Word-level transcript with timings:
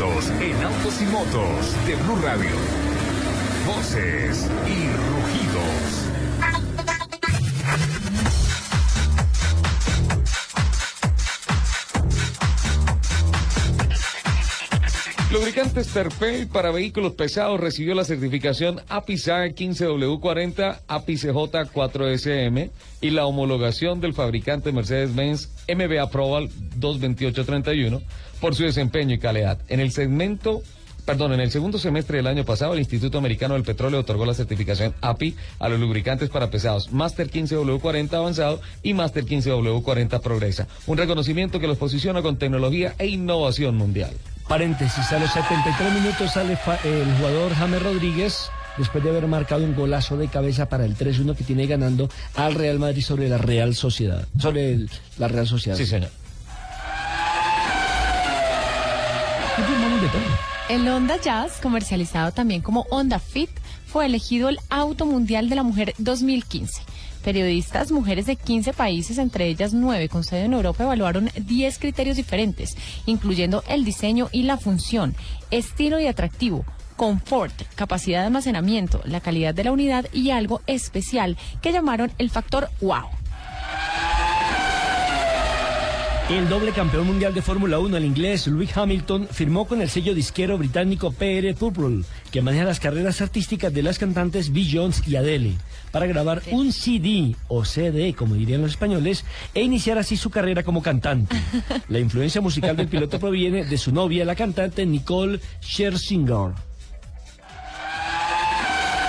en 0.00 0.62
autos 0.62 1.02
y 1.02 1.06
motos 1.06 1.86
de 1.88 1.96
Blue 1.96 2.22
Radio. 2.22 2.50
Voces 3.66 4.48
y 4.64 4.86
rugidos. 4.94 5.98
Lubricantes 15.32 15.88
Terpel 15.88 16.46
para 16.46 16.70
vehículos 16.70 17.14
pesados 17.14 17.58
recibió 17.58 17.96
la 17.96 18.04
certificación 18.04 18.80
APISA 18.88 19.46
15W40 19.46 20.78
APICJ 20.86 21.26
4SM 21.26 22.70
y 23.00 23.10
la 23.10 23.26
homologación 23.26 24.00
del 24.00 24.14
fabricante 24.14 24.70
Mercedes-Benz 24.70 25.48
MB 25.66 25.98
Approval 25.98 26.50
22831 26.76 28.00
por 28.40 28.54
su 28.54 28.64
desempeño 28.64 29.14
y 29.14 29.18
calidad. 29.18 29.58
En 29.68 29.80
el 29.80 29.92
segmento 29.92 30.62
Perdón, 31.08 31.32
en 31.32 31.40
el 31.40 31.50
segundo 31.50 31.78
semestre 31.78 32.18
del 32.18 32.26
año 32.26 32.44
pasado, 32.44 32.74
el 32.74 32.80
Instituto 32.80 33.16
Americano 33.16 33.54
del 33.54 33.62
Petróleo 33.62 34.00
otorgó 34.00 34.26
la 34.26 34.34
certificación 34.34 34.94
API 35.00 35.34
a 35.58 35.70
los 35.70 35.80
lubricantes 35.80 36.28
para 36.28 36.50
pesados 36.50 36.92
Master 36.92 37.30
15W40 37.30 38.12
avanzado 38.12 38.60
y 38.82 38.92
Master 38.92 39.24
15W40 39.24 40.20
Progresa. 40.20 40.68
Un 40.86 40.98
reconocimiento 40.98 41.60
que 41.60 41.66
los 41.66 41.78
posiciona 41.78 42.20
con 42.20 42.36
tecnología 42.36 42.94
e 42.98 43.06
innovación 43.06 43.74
mundial. 43.74 44.10
Paréntesis, 44.46 45.10
a 45.10 45.18
los 45.18 45.32
73 45.32 45.94
minutos 45.94 46.30
sale 46.30 46.58
el 46.84 47.16
jugador 47.16 47.54
James 47.54 47.82
Rodríguez 47.82 48.50
después 48.76 49.02
de 49.02 49.08
haber 49.08 49.28
marcado 49.28 49.64
un 49.64 49.74
golazo 49.74 50.18
de 50.18 50.28
cabeza 50.28 50.68
para 50.68 50.84
el 50.84 50.94
3-1 50.94 51.34
que 51.36 51.44
tiene 51.44 51.66
ganando 51.66 52.10
al 52.34 52.54
Real 52.54 52.78
Madrid 52.78 53.00
sobre 53.00 53.30
la 53.30 53.38
Real 53.38 53.74
Sociedad. 53.74 54.28
Sobre 54.38 54.80
la 55.16 55.28
Real 55.28 55.46
Sociedad. 55.46 55.78
Sí, 55.78 55.86
señor. 55.86 56.10
El 60.68 60.86
Honda 60.86 61.18
Jazz, 61.20 61.60
comercializado 61.62 62.32
también 62.32 62.60
como 62.60 62.86
Honda 62.90 63.18
Fit, 63.18 63.50
fue 63.86 64.06
elegido 64.06 64.48
el 64.48 64.58
Auto 64.68 65.06
Mundial 65.06 65.48
de 65.48 65.56
la 65.56 65.62
Mujer 65.62 65.94
2015. 65.98 66.82
Periodistas, 67.24 67.90
mujeres 67.90 68.26
de 68.26 68.36
15 68.36 68.74
países, 68.74 69.18
entre 69.18 69.46
ellas 69.48 69.72
9 69.72 70.08
con 70.08 70.24
sede 70.24 70.44
en 70.44 70.52
Europa, 70.52 70.84
evaluaron 70.84 71.30
10 71.36 71.78
criterios 71.78 72.16
diferentes, 72.16 72.76
incluyendo 73.06 73.64
el 73.68 73.84
diseño 73.84 74.28
y 74.30 74.42
la 74.42 74.56
función, 74.56 75.16
estilo 75.50 76.00
y 76.00 76.06
atractivo, 76.06 76.64
confort, 76.96 77.54
capacidad 77.74 78.20
de 78.20 78.26
almacenamiento, 78.26 79.00
la 79.04 79.20
calidad 79.20 79.54
de 79.54 79.64
la 79.64 79.72
unidad 79.72 80.06
y 80.12 80.30
algo 80.30 80.60
especial 80.66 81.38
que 81.62 81.72
llamaron 81.72 82.12
el 82.18 82.28
factor 82.28 82.68
wow. 82.80 83.17
El 86.28 86.46
doble 86.46 86.72
campeón 86.72 87.06
mundial 87.06 87.32
de 87.32 87.40
Fórmula 87.40 87.78
1, 87.78 87.96
el 87.96 88.04
inglés 88.04 88.46
Lewis 88.46 88.76
Hamilton, 88.76 89.28
firmó 89.30 89.66
con 89.66 89.80
el 89.80 89.88
sello 89.88 90.14
disquero 90.14 90.58
británico 90.58 91.10
PR 91.10 91.54
Purple, 91.58 92.04
que 92.30 92.42
maneja 92.42 92.64
las 92.64 92.80
carreras 92.80 93.22
artísticas 93.22 93.72
de 93.72 93.82
las 93.82 93.98
cantantes 93.98 94.52
B. 94.52 94.66
Jones 94.70 95.02
y 95.08 95.16
Adele, 95.16 95.54
para 95.90 96.06
grabar 96.06 96.42
un 96.50 96.70
CD 96.70 97.34
o 97.48 97.64
CD, 97.64 98.12
como 98.12 98.34
dirían 98.34 98.60
los 98.60 98.72
españoles, 98.72 99.24
e 99.54 99.62
iniciar 99.62 99.96
así 99.96 100.18
su 100.18 100.28
carrera 100.28 100.64
como 100.64 100.82
cantante. 100.82 101.34
La 101.88 101.98
influencia 101.98 102.42
musical 102.42 102.76
del 102.76 102.88
piloto 102.88 103.18
proviene 103.18 103.64
de 103.64 103.78
su 103.78 103.90
novia, 103.90 104.26
la 104.26 104.34
cantante 104.34 104.84
Nicole 104.84 105.40
Scherzinger. 105.62 106.67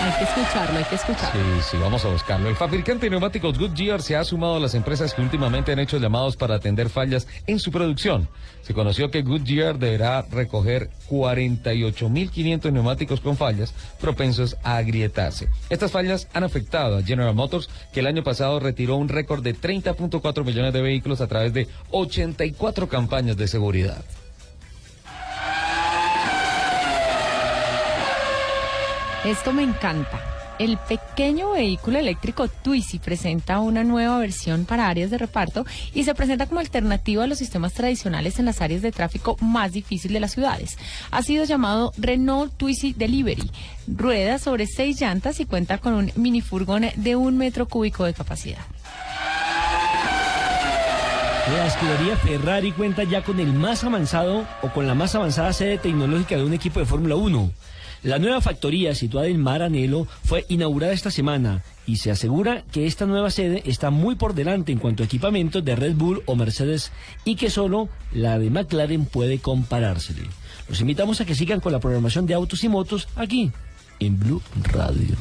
Hay 0.00 0.12
que 0.12 0.24
escucharlo, 0.24 0.78
hay 0.78 0.84
que 0.84 0.94
escucharlo. 0.94 1.56
Sí, 1.60 1.68
sí, 1.72 1.76
vamos 1.76 2.02
a 2.06 2.08
buscarlo. 2.08 2.48
El 2.48 2.56
fabricante 2.56 3.04
de 3.04 3.10
neumáticos 3.10 3.58
Goodyear 3.58 4.00
se 4.00 4.16
ha 4.16 4.24
sumado 4.24 4.56
a 4.56 4.60
las 4.60 4.74
empresas 4.74 5.12
que 5.12 5.20
últimamente 5.20 5.72
han 5.72 5.78
hecho 5.78 5.98
llamados 5.98 6.38
para 6.38 6.54
atender 6.54 6.88
fallas 6.88 7.28
en 7.46 7.58
su 7.58 7.70
producción. 7.70 8.26
Se 8.62 8.72
conoció 8.72 9.10
que 9.10 9.20
Goodyear 9.20 9.78
deberá 9.78 10.22
recoger 10.22 10.88
48.500 11.10 12.72
neumáticos 12.72 13.20
con 13.20 13.36
fallas 13.36 13.74
propensos 14.00 14.56
a 14.62 14.78
agrietarse. 14.78 15.50
Estas 15.68 15.92
fallas 15.92 16.28
han 16.32 16.44
afectado 16.44 16.96
a 16.96 17.02
General 17.02 17.34
Motors, 17.34 17.68
que 17.92 18.00
el 18.00 18.06
año 18.06 18.22
pasado 18.22 18.58
retiró 18.58 18.96
un 18.96 19.10
récord 19.10 19.42
de 19.42 19.54
30.4 19.54 20.44
millones 20.44 20.72
de 20.72 20.80
vehículos 20.80 21.20
a 21.20 21.26
través 21.26 21.52
de 21.52 21.68
84 21.90 22.88
campañas 22.88 23.36
de 23.36 23.48
seguridad. 23.48 24.02
Esto 29.24 29.52
me 29.52 29.62
encanta. 29.62 30.18
El 30.58 30.78
pequeño 30.78 31.52
vehículo 31.52 31.98
eléctrico 31.98 32.48
Twizy 32.48 32.98
presenta 32.98 33.60
una 33.60 33.84
nueva 33.84 34.18
versión 34.18 34.64
para 34.64 34.88
áreas 34.88 35.10
de 35.10 35.18
reparto 35.18 35.66
y 35.92 36.04
se 36.04 36.14
presenta 36.14 36.46
como 36.46 36.60
alternativa 36.60 37.24
a 37.24 37.26
los 37.26 37.36
sistemas 37.36 37.74
tradicionales 37.74 38.38
en 38.38 38.46
las 38.46 38.62
áreas 38.62 38.80
de 38.80 38.92
tráfico 38.92 39.36
más 39.40 39.72
difíciles 39.72 40.14
de 40.14 40.20
las 40.20 40.32
ciudades. 40.32 40.78
Ha 41.10 41.22
sido 41.22 41.44
llamado 41.44 41.92
Renault 41.98 42.54
Twizy 42.56 42.94
Delivery. 42.94 43.50
Rueda 43.86 44.38
sobre 44.38 44.66
seis 44.66 44.98
llantas 44.98 45.38
y 45.40 45.44
cuenta 45.44 45.76
con 45.76 45.92
un 45.92 46.12
minifurgón 46.16 46.86
de 46.96 47.16
un 47.16 47.36
metro 47.36 47.68
cúbico 47.68 48.04
de 48.04 48.14
capacidad. 48.14 48.64
La 51.54 51.66
escudería 51.66 52.16
Ferrari 52.16 52.72
cuenta 52.72 53.04
ya 53.04 53.22
con 53.22 53.38
el 53.38 53.52
más 53.52 53.84
avanzado 53.84 54.46
o 54.62 54.68
con 54.68 54.86
la 54.86 54.94
más 54.94 55.14
avanzada 55.14 55.52
sede 55.52 55.76
tecnológica 55.76 56.36
de 56.36 56.44
un 56.44 56.54
equipo 56.54 56.80
de 56.80 56.86
Fórmula 56.86 57.16
1. 57.16 57.50
La 58.02 58.18
nueva 58.18 58.40
factoría 58.40 58.94
situada 58.94 59.26
en 59.26 59.42
Maranello 59.42 60.06
fue 60.24 60.46
inaugurada 60.48 60.94
esta 60.94 61.10
semana 61.10 61.62
y 61.86 61.96
se 61.96 62.10
asegura 62.10 62.64
que 62.72 62.86
esta 62.86 63.04
nueva 63.04 63.30
sede 63.30 63.62
está 63.66 63.90
muy 63.90 64.14
por 64.14 64.34
delante 64.34 64.72
en 64.72 64.78
cuanto 64.78 65.02
a 65.02 65.06
equipamiento 65.06 65.60
de 65.60 65.76
Red 65.76 65.96
Bull 65.96 66.22
o 66.24 66.34
Mercedes 66.34 66.92
y 67.26 67.36
que 67.36 67.50
solo 67.50 67.90
la 68.12 68.38
de 68.38 68.48
McLaren 68.48 69.04
puede 69.04 69.38
comparársele. 69.38 70.22
Los 70.68 70.80
invitamos 70.80 71.20
a 71.20 71.26
que 71.26 71.34
sigan 71.34 71.60
con 71.60 71.72
la 71.72 71.80
programación 71.80 72.26
de 72.26 72.34
autos 72.34 72.64
y 72.64 72.70
motos 72.70 73.06
aquí 73.16 73.52
en 73.98 74.18
Blue 74.18 74.40
Radio. 74.62 75.16